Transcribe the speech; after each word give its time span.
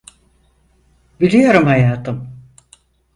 Biliyorum 1.21 1.65
hayatım. 1.65 2.43